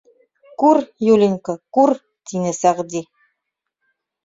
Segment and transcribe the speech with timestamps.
[0.63, 1.95] —Күр, Юлинька, күр,—
[2.33, 3.05] тине Сәғди.